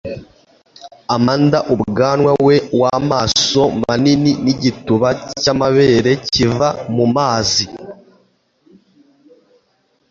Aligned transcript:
Amanda 1.15 1.57
ubwanwa, 1.73 2.31
we 2.47 2.55
wamaso 2.81 3.61
manini 3.81 4.31
nigituba 4.43 5.09
cyamabere 5.41 6.11
kiva 6.31 6.67
mumazi 6.95 7.65